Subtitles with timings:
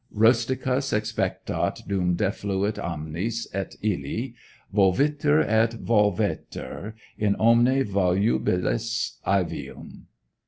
[0.11, 4.33] "Rusticus expectat dum defluit amnis, at ille
[4.73, 10.05] Volvitur et volvetur, in omne volubilis ævium."